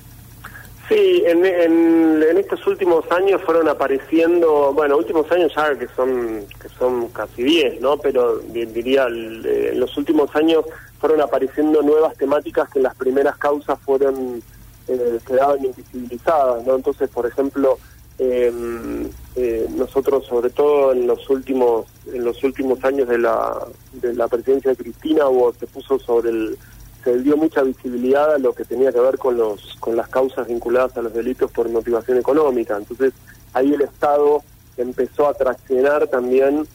Sí, 0.89 1.23
en, 1.27 1.45
en, 1.47 2.37
estos 2.37 2.67
últimos 2.67 3.11
años 3.11 3.41
fueron 3.43 3.69
apareciendo, 3.69 4.73
bueno, 4.75 4.99
últimos 4.99 5.31
años 5.33 5.51
ya 5.57 5.75
que 5.79 5.89
son 5.97 6.45
que 6.61 6.69
son 6.79 7.09
casi 7.09 7.43
10, 7.43 7.81
¿no? 7.81 7.97
Pero 7.97 8.39
diría, 8.39 9.07
en 9.07 9.81
los 9.81 9.97
últimos 9.97 10.35
años 10.37 10.65
fueron 10.99 11.23
apareciendo 11.23 11.81
nuevas 11.81 12.15
temáticas 12.17 12.69
que 12.69 12.81
las 12.81 12.95
primeras 12.97 13.37
causas 13.39 13.79
fueron 13.81 14.43
eh, 14.89 15.19
quedaban 15.27 15.65
invisibilizadas, 15.65 16.67
¿no? 16.67 16.77
Entonces, 16.77 17.09
por 17.09 17.27
ejemplo, 17.27 17.79
em, 18.19 19.09
eh, 19.37 19.67
nosotros, 19.71 20.27
sobre 20.27 20.51
todo 20.51 20.93
en 20.93 21.07
los 21.07 21.31
últimos 21.31 21.87
en 22.13 22.25
los 22.25 22.45
últimos 22.45 22.85
años 22.85 23.09
de 23.09 23.19
la 23.19 23.59
de 23.95 24.13
la 24.13 24.29
presidencia 24.29 24.73
de 24.73 24.77
Cristina, 24.77 25.29
hubo, 25.29 25.55
se 25.55 25.67
puso 25.67 25.99
sobre 25.99 26.29
el 26.29 26.59
se 27.05 27.19
dio 27.19 27.37
mucha 27.37 27.63
visibilidad 27.63 28.35
a 28.35 28.39
lo 28.39 28.55
que 28.55 28.65
tenía 28.65 28.91
que 28.91 29.01
ver 29.01 29.19
con 29.19 29.37
los 29.37 29.77
con 29.79 29.95
las 29.97 30.09
causas 30.09 30.49
vinculadas 30.49 30.97
a 30.97 31.03
los 31.03 31.13
delitos 31.13 31.51
por 31.51 31.69
motivación 31.69 32.19
económica. 32.19 32.77
Entonces 32.77 33.13
ahí 33.53 33.73
el 33.73 33.83
Estado 33.83 34.43
empezó 34.77 35.29
a 35.29 35.35
traccionar 35.35 36.09
también 36.09 36.67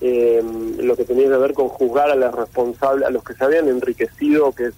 eh, 0.00 0.42
lo 0.78 0.94
que 0.94 1.04
tenía 1.04 1.28
que 1.28 1.36
ver 1.36 1.54
con 1.54 1.68
juzgar 1.68 2.10
a 2.10 2.14
los 2.14 2.32
responsables, 2.34 3.06
a 3.06 3.10
los 3.10 3.24
que 3.24 3.34
se 3.34 3.42
habían 3.42 3.68
enriquecido, 3.68 4.52
que, 4.52 4.70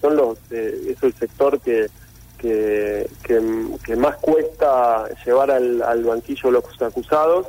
son 0.00 0.16
los 0.16 0.38
eh, 0.50 0.90
es 0.90 1.02
el 1.02 1.14
sector 1.14 1.60
que 1.60 1.88
que, 2.36 3.08
que, 3.22 3.96
más 3.96 4.16
cuesta 4.16 5.08
llevar 5.24 5.50
al, 5.50 5.82
al 5.82 6.04
banquillo 6.04 6.50
los 6.50 6.64
acusados 6.82 7.46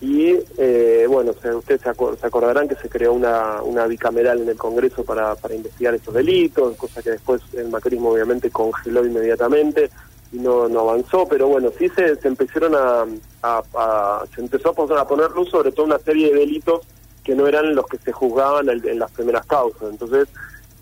y 0.00 0.38
eh, 0.56 1.04
bueno, 1.08 1.32
ustedes 1.32 1.80
se, 1.82 1.88
acordarán 1.90 2.68
que 2.68 2.74
se 2.76 2.88
creó 2.88 3.12
una, 3.12 3.60
una 3.62 3.86
bicameral 3.86 4.40
en 4.40 4.48
el 4.48 4.56
Congreso 4.56 5.04
para, 5.04 5.34
para 5.34 5.54
investigar 5.54 5.94
estos 5.94 6.14
delitos, 6.14 6.76
cosa 6.76 7.02
que 7.02 7.10
después 7.10 7.42
el 7.52 7.68
macrismo 7.68 8.10
obviamente 8.10 8.50
congeló 8.50 9.04
inmediatamente 9.04 9.90
y 10.32 10.38
no, 10.38 10.68
no 10.68 10.80
avanzó, 10.80 11.26
pero 11.28 11.48
bueno, 11.48 11.70
sí 11.78 11.88
se, 11.90 12.16
se 12.16 12.28
empezaron 12.28 12.74
a, 12.74 13.04
a, 13.42 14.24
se 14.34 14.40
empezó 14.40 14.70
a 14.70 15.06
poner, 15.06 15.30
luz 15.32 15.50
sobre 15.50 15.72
todo 15.72 15.86
una 15.86 15.98
serie 15.98 16.32
de 16.32 16.40
delitos 16.40 16.80
que 17.22 17.34
no 17.34 17.46
eran 17.46 17.74
los 17.74 17.86
que 17.86 17.98
se 17.98 18.12
juzgaban 18.12 18.68
en, 18.68 18.98
las 18.98 19.10
primeras 19.10 19.44
causas. 19.44 19.90
Entonces, 19.90 20.28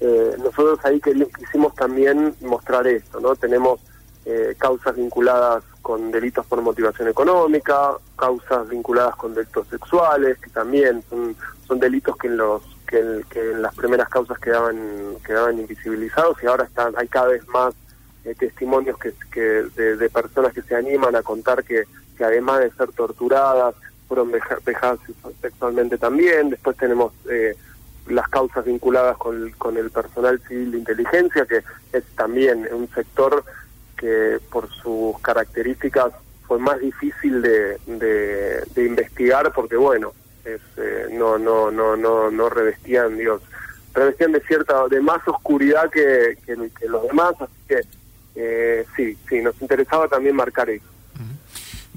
eh, 0.00 0.36
nosotros 0.38 0.78
ahí 0.84 1.00
quisimos 1.00 1.74
también 1.74 2.34
mostrar 2.42 2.86
esto, 2.86 3.18
¿no? 3.18 3.34
Tenemos 3.34 3.80
eh, 4.24 4.54
causas 4.58 4.94
vinculadas 4.94 5.64
con 5.88 6.10
delitos 6.10 6.44
por 6.44 6.60
motivación 6.60 7.08
económica, 7.08 7.92
causas 8.14 8.68
vinculadas 8.68 9.16
con 9.16 9.34
delitos 9.34 9.66
sexuales, 9.68 10.36
que 10.38 10.50
también 10.50 11.02
son, 11.08 11.34
son 11.66 11.80
delitos 11.80 12.14
que 12.18 12.26
en 12.26 12.36
los 12.36 12.62
que, 12.86 12.98
en 13.34 13.62
las 13.62 13.74
primeras 13.74 14.06
causas 14.10 14.38
quedaban 14.38 14.76
quedaban 15.26 15.58
invisibilizados 15.58 16.42
y 16.42 16.46
ahora 16.46 16.64
están 16.64 16.92
hay 16.98 17.08
cada 17.08 17.28
vez 17.28 17.48
más 17.48 17.72
eh, 18.26 18.34
testimonios 18.34 18.98
que, 18.98 19.14
de, 19.40 20.10
personas 20.10 20.52
que 20.52 20.60
se 20.60 20.74
animan 20.74 21.16
a 21.16 21.22
contar 21.22 21.64
que, 21.64 21.84
que 22.18 22.24
además 22.24 22.60
de 22.60 22.70
ser 22.72 22.92
torturadas 22.92 23.74
fueron 24.08 24.30
vejadas 24.30 24.98
sexualmente 25.40 25.96
también. 25.96 26.50
Después 26.50 26.76
tenemos 26.76 27.14
eh, 27.30 27.56
las 28.08 28.28
causas 28.28 28.62
vinculadas 28.66 29.16
con, 29.16 29.52
con 29.52 29.78
el 29.78 29.90
personal 29.90 30.38
civil 30.46 30.72
de 30.72 30.78
inteligencia, 30.80 31.46
que 31.46 31.62
es 31.94 32.04
también 32.14 32.68
un 32.74 32.90
sector 32.90 33.42
que 33.98 34.38
por 34.50 34.70
sus 34.70 35.18
características 35.20 36.12
fue 36.46 36.58
más 36.58 36.80
difícil 36.80 37.42
de, 37.42 37.78
de, 37.86 38.84
investigar 38.84 39.52
porque 39.52 39.76
bueno 39.76 40.12
es, 40.44 40.60
eh, 40.78 41.08
no 41.12 41.38
no 41.38 41.70
no 41.70 41.96
no 41.96 42.30
no 42.30 42.48
revestían 42.48 43.18
Dios 43.18 43.42
revestían 43.92 44.32
de 44.32 44.40
cierta 44.40 44.88
de 44.88 45.00
más 45.00 45.26
oscuridad 45.28 45.90
que, 45.90 46.38
que, 46.46 46.56
los 46.88 47.02
demás 47.06 47.34
así 47.40 47.52
que 47.68 47.80
eh, 48.36 48.86
sí 48.96 49.18
sí 49.28 49.42
nos 49.42 49.60
interesaba 49.60 50.08
también 50.08 50.36
marcar 50.36 50.70
eso 50.70 50.86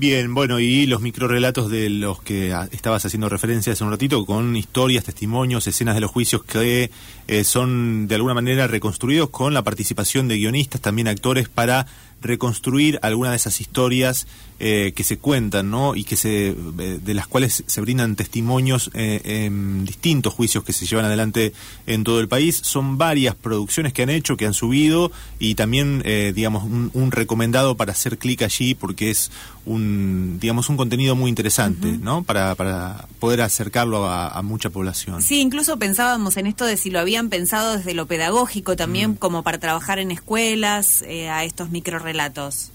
Bien, 0.01 0.33
bueno, 0.33 0.59
y 0.59 0.87
los 0.87 0.99
microrelatos 0.99 1.69
de 1.69 1.87
los 1.91 2.23
que 2.23 2.55
estabas 2.71 3.05
haciendo 3.05 3.29
referencia 3.29 3.73
hace 3.73 3.83
un 3.83 3.91
ratito, 3.91 4.25
con 4.25 4.55
historias, 4.55 5.03
testimonios, 5.03 5.67
escenas 5.67 5.93
de 5.93 6.01
los 6.01 6.09
juicios 6.09 6.43
que 6.43 6.89
eh, 7.27 7.43
son 7.43 8.07
de 8.07 8.15
alguna 8.15 8.33
manera 8.33 8.65
reconstruidos 8.65 9.29
con 9.29 9.53
la 9.53 9.61
participación 9.61 10.27
de 10.27 10.37
guionistas, 10.37 10.81
también 10.81 11.07
actores, 11.07 11.49
para 11.49 11.85
reconstruir 12.21 12.99
alguna 13.01 13.31
de 13.31 13.37
esas 13.37 13.59
historias 13.61 14.27
eh, 14.63 14.93
que 14.95 15.03
se 15.03 15.17
cuentan, 15.17 15.71
¿no? 15.71 15.95
Y 15.95 16.03
que 16.03 16.15
se, 16.15 16.49
eh, 16.49 16.99
de 17.03 17.13
las 17.15 17.25
cuales 17.25 17.63
se 17.65 17.81
brindan 17.81 18.15
testimonios 18.15 18.91
eh, 18.93 19.19
en 19.47 19.85
distintos 19.85 20.35
juicios 20.35 20.63
que 20.63 20.71
se 20.71 20.85
llevan 20.85 21.05
adelante 21.05 21.51
en 21.87 22.03
todo 22.03 22.19
el 22.19 22.27
país. 22.27 22.61
Son 22.63 22.99
varias 22.99 23.33
producciones 23.33 23.91
que 23.91 24.03
han 24.03 24.11
hecho, 24.11 24.37
que 24.37 24.45
han 24.45 24.53
subido 24.53 25.11
y 25.39 25.55
también, 25.55 26.03
digamos, 26.35 26.63
un, 26.63 27.11
recomendado 27.11 27.75
para 27.75 27.93
hacer 27.93 28.19
clic 28.19 28.43
allí 28.43 28.75
porque 28.75 29.09
es 29.09 29.31
un, 29.65 30.37
digamos, 30.39 30.69
un 30.69 30.77
contenido 30.77 31.15
muy 31.15 31.29
interesante, 31.29 31.97
¿no? 31.97 32.23
Para, 32.23 32.53
para 32.53 33.07
poder 33.19 33.41
acercarlo 33.41 34.07
a, 34.07 34.39
mucha 34.43 34.69
población. 34.69 35.23
Sí, 35.23 35.39
incluso 35.39 35.77
pensábamos 35.79 36.37
en 36.37 36.45
esto 36.45 36.65
de 36.65 36.77
si 36.77 36.91
lo 36.91 36.99
habían 36.99 37.29
pensado 37.29 37.77
desde 37.77 37.95
lo 37.95 38.05
pedagógico 38.05 38.75
también, 38.75 39.15
como 39.15 39.41
para 39.41 39.59
trabajar 39.59 39.97
en 39.97 40.11
escuelas, 40.11 41.03
a 41.31 41.43
estos 41.43 41.71
micro 41.71 41.97
relatos. 42.11 42.71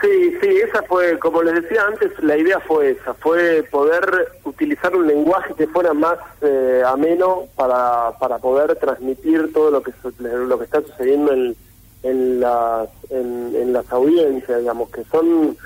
Sí, 0.00 0.34
sí, 0.40 0.48
esa 0.66 0.82
fue, 0.84 1.18
como 1.18 1.42
les 1.42 1.62
decía 1.62 1.82
antes, 1.86 2.10
la 2.22 2.36
idea 2.36 2.58
fue 2.60 2.92
esa, 2.92 3.12
fue 3.12 3.62
poder 3.70 4.32
utilizar 4.44 4.96
un 4.96 5.06
lenguaje 5.06 5.52
que 5.54 5.66
fuera 5.66 5.92
más 5.92 6.16
eh, 6.40 6.82
ameno 6.86 7.48
para, 7.54 8.12
para 8.18 8.38
poder 8.38 8.76
transmitir 8.76 9.52
todo 9.52 9.70
lo 9.70 9.82
que 9.82 9.92
lo 10.20 10.58
que 10.58 10.64
está 10.64 10.80
sucediendo 10.80 11.32
en, 11.32 11.54
en 12.02 12.40
las 12.40 12.88
en, 13.10 13.72
las 13.74 13.92
audiencias, 13.92 14.60
digamos, 14.60 14.88
que 14.90 15.04
son 15.04 15.56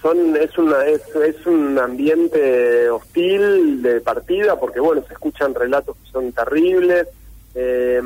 son 0.00 0.36
es 0.36 0.56
una 0.56 0.86
es, 0.86 1.02
es 1.16 1.44
un 1.46 1.78
ambiente 1.78 2.88
hostil 2.88 3.82
de 3.82 4.00
partida 4.00 4.58
porque 4.58 4.80
bueno 4.80 5.02
se 5.06 5.12
escuchan 5.12 5.54
relatos 5.54 5.94
que 5.96 6.10
son 6.10 6.32
terribles 6.32 7.06
eh, 7.54 8.00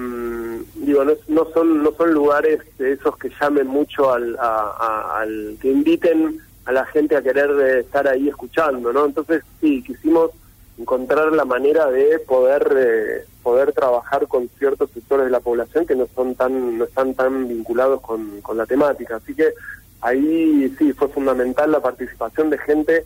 digo, 0.74 1.04
no, 1.04 1.46
son 1.52 1.82
no 1.82 1.92
son 1.92 2.12
lugares 2.12 2.60
esos 2.78 3.16
que 3.18 3.30
llamen 3.40 3.66
mucho 3.66 4.12
al, 4.12 4.36
al 4.38 5.56
que 5.60 5.70
inviten 5.70 6.38
a 6.64 6.72
la 6.72 6.86
gente 6.86 7.16
a 7.16 7.22
querer 7.22 7.50
eh, 7.60 7.80
estar 7.80 8.06
ahí 8.06 8.28
escuchando, 8.28 8.92
¿no? 8.92 9.04
Entonces 9.04 9.42
sí, 9.60 9.82
quisimos 9.82 10.30
encontrar 10.78 11.32
la 11.32 11.44
manera 11.44 11.90
de 11.90 12.18
poder 12.20 12.72
eh, 12.76 13.24
poder 13.42 13.72
trabajar 13.72 14.28
con 14.28 14.48
ciertos 14.58 14.90
sectores 14.90 15.26
de 15.26 15.32
la 15.32 15.40
población 15.40 15.86
que 15.86 15.96
no 15.96 16.06
son 16.14 16.34
tan 16.34 16.78
no 16.78 16.84
están 16.84 17.14
tan 17.14 17.48
vinculados 17.48 18.00
con, 18.00 18.40
con 18.40 18.56
la 18.56 18.66
temática, 18.66 19.16
así 19.16 19.34
que 19.34 19.52
ahí 20.00 20.74
sí 20.78 20.92
fue 20.92 21.08
fundamental 21.08 21.70
la 21.70 21.80
participación 21.80 22.48
de 22.50 22.58
gente 22.58 23.04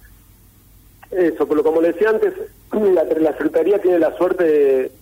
eso, 1.10 1.46
pero 1.46 1.62
como 1.62 1.80
le 1.80 1.92
decía 1.92 2.10
antes, 2.10 2.34
la, 2.72 3.04
la 3.04 3.32
Secretaría 3.32 3.80
tiene 3.80 3.98
la 3.98 4.16
suerte 4.16 4.44
de, 4.44 4.92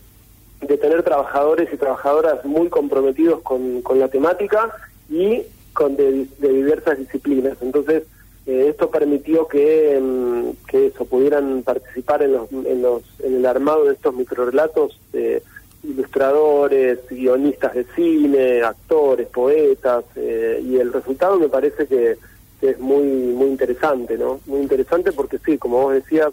de 0.67 0.79
tener 0.79 1.03
trabajadores 1.03 1.69
y 1.73 1.77
trabajadoras 1.77 2.45
muy 2.45 2.69
comprometidos 2.69 3.41
con, 3.43 3.83
con 3.83 3.99
la 3.99 4.09
temática 4.09 4.71
y 5.09 5.43
con 5.75 5.97
de, 5.97 6.27
diversas 6.39 6.99
disciplinas. 6.99 7.59
Entonces, 7.61 8.05
eh, 8.47 8.69
esto 8.71 8.91
permitió 8.91 9.47
que, 9.47 9.99
mm, 10.01 10.67
que 10.67 10.87
eso 10.87 11.05
pudieran 11.05 11.63
participar 11.63 12.23
en, 12.23 12.33
los, 12.33 12.51
en, 12.53 12.83
los, 12.83 13.03
en 13.21 13.37
el 13.37 13.47
armado 13.47 13.85
de 13.85 13.95
estos 13.95 14.15
microrelatos 14.15 14.99
eh, 15.13 15.43
ilustradores, 15.83 17.01
guionistas 17.11 17.75
de 17.75 17.85
cine, 17.95 18.63
actores, 18.63 19.29
poetas, 19.29 20.05
eh, 20.17 20.63
y 20.65 20.79
el 20.79 20.93
resultado 20.93 21.39
me 21.39 21.49
parece 21.49 21.87
que, 21.87 22.17
que, 22.61 22.71
es 22.71 22.79
muy 22.79 23.05
muy 23.05 23.49
interesante, 23.49 24.17
¿no? 24.17 24.41
Muy 24.47 24.61
interesante 24.61 25.13
porque 25.13 25.39
sí, 25.45 25.59
como 25.59 25.83
vos 25.83 25.95
decías, 25.95 26.33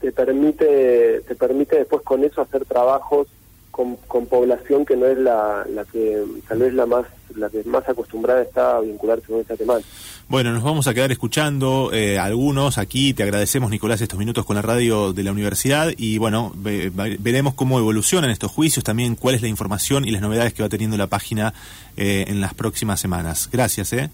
te 0.00 0.10
permite 0.10 1.20
te 1.20 1.34
permite 1.36 1.76
después 1.76 2.02
con 2.02 2.24
eso 2.24 2.40
hacer 2.40 2.64
trabajos 2.64 3.28
con, 4.08 4.26
población 4.26 4.84
que 4.84 4.96
no 4.96 5.06
es 5.06 5.16
la, 5.18 5.64
la 5.72 5.84
que 5.84 6.24
tal 6.48 6.58
vez 6.58 6.74
la 6.74 6.86
más 6.86 7.06
la 7.36 7.48
que 7.48 7.62
más 7.64 7.88
acostumbrada 7.88 8.42
está 8.42 8.78
a 8.78 8.80
vincularse 8.80 9.26
con 9.26 9.40
esta 9.40 9.54
temática. 9.54 9.88
Bueno, 10.28 10.52
nos 10.52 10.64
vamos 10.64 10.88
a 10.88 10.94
quedar 10.94 11.12
escuchando 11.12 11.90
eh, 11.92 12.18
algunos 12.18 12.78
aquí. 12.78 13.14
Te 13.14 13.22
agradecemos, 13.22 13.70
Nicolás, 13.70 14.00
estos 14.00 14.18
minutos 14.18 14.44
con 14.44 14.56
la 14.56 14.62
radio 14.62 15.12
de 15.12 15.22
la 15.22 15.30
universidad 15.30 15.92
y 15.96 16.18
bueno, 16.18 16.52
veremos 16.56 17.54
cómo 17.54 17.78
evolucionan 17.78 18.30
estos 18.30 18.50
juicios, 18.50 18.82
también 18.82 19.14
cuál 19.14 19.36
es 19.36 19.42
la 19.42 19.48
información 19.48 20.04
y 20.04 20.10
las 20.10 20.22
novedades 20.22 20.54
que 20.54 20.62
va 20.62 20.68
teniendo 20.68 20.96
la 20.96 21.06
página 21.06 21.54
eh, 21.96 22.24
en 22.28 22.40
las 22.40 22.54
próximas 22.54 22.98
semanas. 22.98 23.48
Gracias, 23.52 23.92
¿eh? 23.92 24.10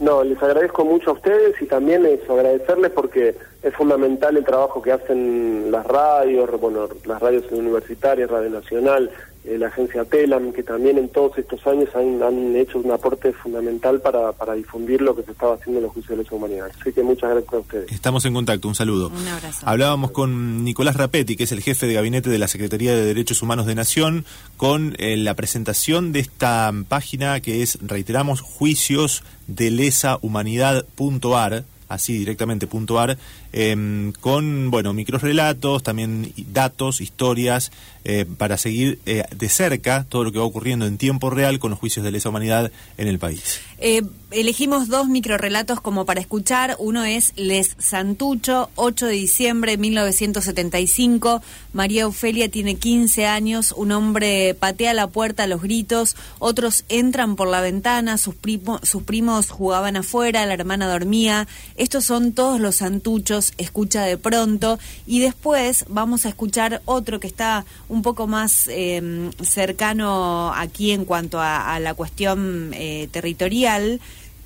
No, 0.00 0.24
les 0.24 0.42
agradezco 0.42 0.82
mucho 0.84 1.10
a 1.10 1.12
ustedes 1.12 1.60
y 1.60 1.66
también 1.66 2.06
eso, 2.06 2.32
agradecerles 2.32 2.90
porque 2.92 3.36
es 3.62 3.74
fundamental 3.74 4.34
el 4.34 4.44
trabajo 4.44 4.80
que 4.80 4.92
hacen 4.92 5.70
las 5.70 5.86
radios, 5.86 6.50
bueno, 6.58 6.88
las 7.04 7.20
radios 7.20 7.44
universitarias, 7.52 8.30
Radio 8.30 8.48
Nacional, 8.48 9.10
la 9.44 9.68
agencia 9.68 10.04
TELAM, 10.04 10.52
que 10.52 10.62
también 10.62 10.98
en 10.98 11.08
todos 11.08 11.36
estos 11.38 11.66
años 11.66 11.88
han, 11.94 12.56
hecho 12.56 12.78
un 12.78 12.90
aporte 12.90 13.32
fundamental 13.32 14.00
para, 14.00 14.32
para, 14.32 14.54
difundir 14.54 15.00
lo 15.00 15.16
que 15.16 15.22
se 15.22 15.32
estaba 15.32 15.54
haciendo 15.54 15.78
en 15.78 15.84
los 15.84 15.92
juicios 15.92 16.16
de 16.16 16.24
lesa 16.24 16.34
humanidad. 16.34 16.70
Así 16.78 16.92
que 16.92 17.02
muchas 17.02 17.30
gracias 17.30 17.54
a 17.54 17.58
ustedes. 17.58 17.92
Estamos 17.92 18.24
en 18.26 18.34
contacto, 18.34 18.68
un 18.68 18.74
saludo. 18.74 19.08
Un 19.08 19.26
abrazo. 19.26 19.66
Hablábamos 19.66 20.10
con 20.10 20.64
Nicolás 20.64 20.96
Rapetti, 20.96 21.36
que 21.36 21.44
es 21.44 21.52
el 21.52 21.62
jefe 21.62 21.86
de 21.86 21.94
gabinete 21.94 22.28
de 22.28 22.38
la 22.38 22.48
Secretaría 22.48 22.94
de 22.94 23.04
Derechos 23.04 23.42
Humanos 23.42 23.66
de 23.66 23.74
Nación, 23.74 24.24
con 24.56 24.94
eh, 24.98 25.16
la 25.16 25.34
presentación 25.34 26.12
de 26.12 26.20
esta 26.20 26.72
página 26.88 27.40
que 27.40 27.62
es, 27.62 27.78
reiteramos, 27.80 28.40
juicios 28.42 29.24
de 29.46 29.70
lesahumanidad.ar 29.70 31.64
así 31.90 32.16
directamente 32.16 32.66
puntuar, 32.66 33.18
eh, 33.52 34.12
con 34.20 34.70
bueno 34.70 34.94
microrelatos, 34.94 35.82
también 35.82 36.32
datos, 36.52 37.00
historias, 37.00 37.70
eh, 38.04 38.24
para 38.38 38.56
seguir 38.56 38.98
eh, 39.04 39.24
de 39.36 39.48
cerca 39.50 40.06
todo 40.08 40.24
lo 40.24 40.32
que 40.32 40.38
va 40.38 40.44
ocurriendo 40.44 40.86
en 40.86 40.96
tiempo 40.96 41.28
real 41.28 41.58
con 41.58 41.70
los 41.70 41.78
juicios 41.78 42.02
de 42.02 42.12
lesa 42.12 42.30
humanidad 42.30 42.72
en 42.96 43.08
el 43.08 43.18
país. 43.18 43.60
Eh, 43.82 44.02
elegimos 44.30 44.88
dos 44.88 45.08
microrelatos 45.08 45.80
como 45.80 46.04
para 46.04 46.20
escuchar. 46.20 46.76
Uno 46.78 47.04
es 47.04 47.32
Les 47.36 47.76
Santucho, 47.78 48.68
8 48.74 49.06
de 49.06 49.12
diciembre 49.12 49.72
de 49.72 49.78
1975. 49.78 51.42
María 51.72 52.06
Ofelia 52.06 52.50
tiene 52.50 52.74
15 52.74 53.26
años. 53.26 53.72
Un 53.76 53.92
hombre 53.92 54.54
patea 54.54 54.92
la 54.92 55.06
puerta 55.06 55.44
a 55.44 55.46
los 55.46 55.62
gritos. 55.62 56.14
Otros 56.38 56.84
entran 56.90 57.36
por 57.36 57.48
la 57.48 57.62
ventana. 57.62 58.18
Sus, 58.18 58.34
primos 58.34 59.50
jugaban 59.50 59.96
afuera. 59.96 60.44
La 60.44 60.54
hermana 60.54 60.86
dormía. 60.86 61.48
Estos 61.76 62.04
son 62.04 62.32
todos 62.32 62.60
los 62.60 62.76
santuchos. 62.76 63.54
Escucha 63.56 64.02
de 64.04 64.18
pronto. 64.18 64.78
Y 65.06 65.20
después 65.20 65.86
vamos 65.88 66.26
a 66.26 66.28
escuchar 66.28 66.82
otro 66.84 67.18
que 67.18 67.26
está 67.26 67.64
un 67.88 68.02
poco 68.02 68.26
más 68.26 68.68
em, 68.68 69.32
cercano 69.42 70.52
aquí 70.54 70.90
en 70.90 71.06
cuanto 71.06 71.40
a, 71.40 71.80
la 71.80 71.94
cuestión 71.94 72.72
eh, 72.74 73.08
territorial 73.10 73.69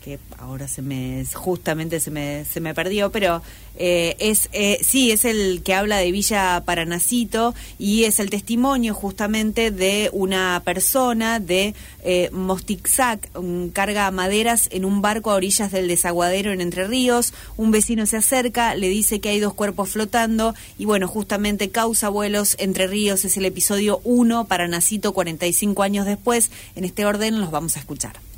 que 0.04 0.18
ahora 0.38 0.68
se 0.68 0.82
me 0.82 1.24
justamente 1.32 1.98
se 1.98 2.10
me, 2.10 2.44
se 2.44 2.60
me 2.60 2.74
perdió, 2.74 3.10
pero 3.10 3.40
eh, 3.76 4.16
es 4.18 4.50
eh, 4.52 4.78
sí 4.82 5.10
es 5.10 5.24
el 5.24 5.62
que 5.62 5.72
habla 5.72 5.96
de 5.96 6.12
Villa 6.12 6.62
Paranacito 6.66 7.54
y 7.78 8.04
es 8.04 8.20
el 8.20 8.28
testimonio 8.28 8.92
justamente 8.92 9.70
de 9.70 10.10
una 10.12 10.60
persona 10.62 11.40
de 11.40 11.74
eh, 12.04 12.28
Mostixac, 12.32 13.30
carga 13.72 14.10
maderas 14.10 14.68
en 14.72 14.84
un 14.84 15.00
barco 15.00 15.30
a 15.30 15.36
orillas 15.36 15.72
del 15.72 15.88
desaguadero 15.88 16.52
en 16.52 16.60
Entre 16.60 16.86
Ríos. 16.86 17.32
Un 17.56 17.70
vecino 17.70 18.04
se 18.04 18.18
acerca, 18.18 18.74
le 18.74 18.90
dice 18.90 19.20
que 19.20 19.30
hay 19.30 19.40
dos 19.40 19.54
cuerpos 19.54 19.88
flotando 19.88 20.54
y 20.76 20.84
bueno, 20.84 21.08
justamente 21.08 21.70
causa 21.70 22.10
vuelos 22.10 22.56
Entre 22.58 22.88
Ríos 22.88 23.24
es 23.24 23.38
el 23.38 23.46
episodio 23.46 24.02
1, 24.04 24.44
Paranacito 24.48 25.14
45 25.14 25.82
años 25.82 26.04
después. 26.04 26.50
En 26.76 26.84
este 26.84 27.06
orden 27.06 27.40
los 27.40 27.50
vamos 27.50 27.76
a 27.76 27.80
escuchar. 27.80 28.33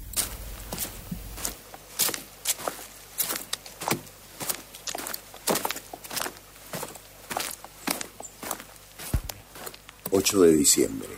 8 10.17 10.41
de 10.41 10.53
diciembre, 10.53 11.09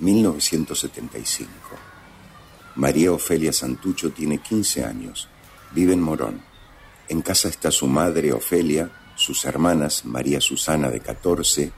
1975. 0.00 1.50
María 2.74 3.10
Ofelia 3.10 3.54
Santucho 3.54 4.10
tiene 4.10 4.36
15 4.36 4.84
años, 4.84 5.28
vive 5.72 5.94
en 5.94 6.02
Morón. 6.02 6.42
En 7.08 7.22
casa 7.22 7.48
está 7.48 7.70
su 7.70 7.86
madre 7.86 8.34
Ofelia, 8.34 8.90
sus 9.14 9.46
hermanas 9.46 10.04
María 10.04 10.42
Susana 10.42 10.90
de 10.90 11.00
14, 11.00 11.72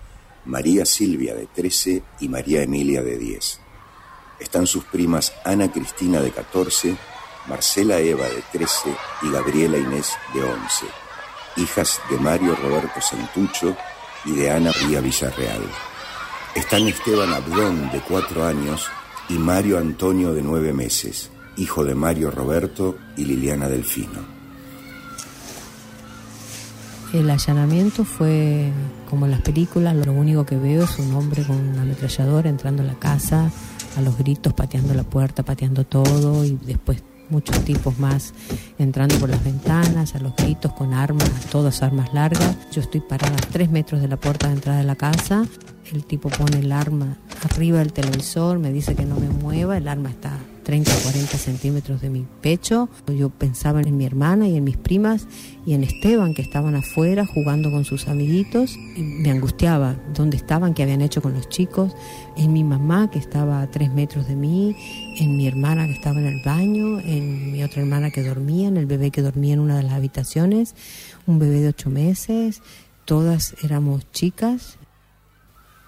María 0.47 0.85
Silvia 0.85 1.37
de 1.37 1.47
13 1.47 2.03
y 2.19 2.29
María 2.29 2.63
Emilia 2.63 3.01
de 3.01 3.17
10. 3.17 3.61
Están 4.41 4.67
sus 4.67 4.83
primas 4.87 5.35
Ana 5.45 5.71
Cristina 5.71 6.21
de 6.21 6.33
14, 6.33 6.97
Marcela 7.47 8.01
Eva 8.01 8.29
de 8.29 8.43
13 8.51 8.93
y 9.23 9.31
Gabriela 9.31 9.79
Inés 9.79 10.15
de 10.35 10.43
11, 10.43 10.87
hijas 11.59 12.01
de 12.11 12.19
Mario 12.19 12.57
Roberto 12.57 13.01
Santucho 13.01 13.77
y 14.25 14.33
de 14.33 14.51
Ana 14.51 14.73
María 14.83 15.01
Villarreal. 15.01 15.63
Están 16.57 16.89
Esteban 16.89 17.35
Abdón, 17.35 17.91
de 17.93 18.01
cuatro 18.01 18.47
años, 18.47 18.87
y 19.29 19.35
Mario 19.35 19.77
Antonio, 19.77 20.33
de 20.33 20.41
nueve 20.41 20.73
meses, 20.73 21.31
hijo 21.59 21.85
de 21.85 21.95
Mario 21.95 22.31
Roberto 22.31 22.97
y 23.15 23.27
Liliana 23.27 23.69
Delfino. 23.69 24.25
El 27.13 27.29
allanamiento 27.29 28.07
fue 28.07 28.73
como 29.11 29.27
en 29.27 29.33
las 29.33 29.43
películas, 29.43 29.95
lo 29.95 30.15
único 30.15 30.47
que 30.47 30.57
veo 30.57 30.85
es 30.85 30.99
un 30.99 31.15
hombre 31.15 31.45
con 31.45 31.57
una 31.57 31.83
ametralladora 31.83 32.49
entrando 32.49 32.83
a 32.83 32.87
la 32.87 32.99
casa, 32.99 33.51
a 33.95 34.01
los 34.01 34.17
gritos, 34.17 34.55
pateando 34.55 34.95
la 34.95 35.05
puerta, 35.05 35.43
pateando 35.43 35.85
todo 35.85 36.43
y 36.43 36.59
después 36.65 37.03
muchos 37.31 37.65
tipos 37.65 37.99
más 37.99 38.35
entrando 38.79 39.17
por 39.17 39.29
las 39.29 39.43
ventanas, 39.43 40.15
a 40.15 40.19
los 40.19 40.35
gritos 40.37 40.73
con 40.73 40.95
armas, 40.95 41.31
todas 41.51 41.83
armas 41.83 42.13
largas. 42.15 42.57
Yo 42.73 42.81
estoy 42.81 43.01
parada 43.01 43.37
tres 43.51 43.71
metros 43.71 44.01
de 44.01 44.09
la 44.09 44.17
puerta 44.17 44.49
de 44.49 44.55
entrada 44.55 44.79
de 44.79 44.85
la 44.85 44.97
casa. 44.97 45.45
El 45.93 46.05
tipo 46.05 46.29
pone 46.29 46.59
el 46.59 46.73
arma 46.73 47.17
arriba 47.45 47.79
del 47.79 47.93
televisor, 47.93 48.59
me 48.59 48.73
dice 48.73 48.95
que 48.95 49.05
no 49.05 49.17
me 49.17 49.29
mueva, 49.29 49.77
el 49.77 49.87
arma 49.89 50.11
está 50.11 50.39
30 50.67 50.91
o 50.91 51.01
40 51.05 51.39
centímetros 51.39 52.01
de 52.01 52.11
mi 52.11 52.27
pecho. 52.43 52.89
Yo 53.07 53.31
pensaba 53.31 53.81
en 53.81 53.97
mi 53.97 54.05
hermana 54.05 54.49
y 54.49 54.57
en 54.57 54.65
mis 54.65 54.77
primas 54.77 55.29
y 55.65 55.75
en 55.75 55.85
Esteban 55.85 56.35
que 56.35 56.43
estaban 56.43 56.75
afuera 56.75 57.25
jugando 57.25 57.71
con 57.71 57.85
sus 57.85 58.09
amiguitos. 58.09 58.77
Me 58.97 59.31
angustiaba 59.31 59.95
dónde 60.13 60.37
estaban, 60.37 60.75
qué 60.75 60.83
habían 60.83 61.03
hecho 61.03 61.23
con 61.23 61.35
los 61.35 61.49
chicos, 61.49 61.93
en 62.37 62.53
mi 62.53 62.65
mamá 62.65 63.09
que 63.13 63.21
estaba 63.21 63.63
a 63.63 63.71
3 63.71 63.95
metros 63.95 64.27
de 64.27 64.35
mí, 64.35 64.75
en 65.21 65.37
mi 65.37 65.47
hermana 65.47 65.87
que 65.87 65.93
estaba 65.93 66.19
en 66.19 66.27
el 66.27 66.43
baño, 66.45 66.99
en 66.99 67.53
mi 67.53 67.63
otra 67.63 67.83
hermana 67.83 68.11
que 68.11 68.25
dormía, 68.25 68.67
en 68.67 68.77
el 68.77 68.87
bebé 68.87 69.13
que 69.13 69.23
dormía 69.23 69.55
en 69.55 69.61
una 69.61 69.77
de 69.77 69.85
las 69.85 69.93
habitaciones, 69.93 70.75
un 71.29 71.39
bebé 71.39 71.61
de 71.61 71.69
8 71.69 71.91
meses, 71.91 72.61
todas 73.05 73.55
éramos 73.63 74.11
chicas, 74.11 74.79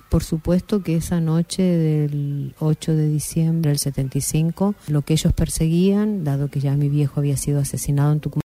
por 0.08 0.24
supuesto 0.24 0.82
que 0.82 0.96
esa 0.96 1.20
noche 1.20 1.62
del 1.62 2.54
8 2.58 2.94
de 2.94 3.08
diciembre 3.08 3.70
del 3.70 3.78
75, 3.78 4.74
lo 4.88 5.02
que 5.02 5.14
ellos 5.14 5.32
perseguían, 5.32 6.24
dado 6.24 6.48
que 6.48 6.60
ya 6.60 6.76
mi 6.76 6.88
viejo 6.88 7.20
había 7.20 7.36
sido 7.36 7.60
asesinado 7.60 8.12
en 8.12 8.20
Tucumán, 8.20 8.28